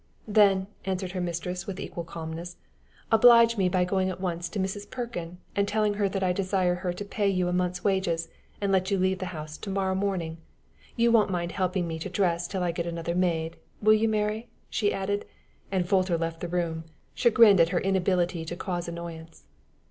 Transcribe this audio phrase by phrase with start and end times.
[0.27, 2.57] "Then," answered her mistress, with equal calmness,
[3.11, 4.89] "oblige me by going at once to Mrs.
[4.89, 8.27] Perkin, and telling her that I desire her to pay you a month's wages,
[8.59, 10.39] and let you leave the house to morrow morning.
[10.95, 14.49] You won't mind helping me to dress till I get another maid will you, Mary?"
[14.71, 15.25] she added;
[15.71, 19.43] and Folter left the room, chagrined at her inability to cause annoyance.